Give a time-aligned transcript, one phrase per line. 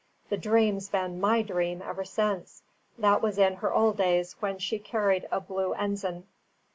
[0.31, 2.63] The Dream's been MY dream ever since.
[2.97, 6.23] That was in her old days, when she carried a blue ens'n.